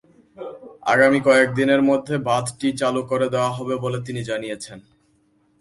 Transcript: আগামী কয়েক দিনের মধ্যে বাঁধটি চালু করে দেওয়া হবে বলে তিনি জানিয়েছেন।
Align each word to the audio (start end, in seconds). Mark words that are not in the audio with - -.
আগামী 0.83 1.19
কয়েক 1.27 1.49
দিনের 1.55 1.81
মধ্যে 1.81 2.15
বাঁধটি 2.29 2.67
চালু 2.77 3.01
করে 3.03 3.27
দেওয়া 3.29 3.51
হবে 3.57 3.75
বলে 3.75 3.99
তিনি 4.07 4.21
জানিয়েছেন। 4.23 4.79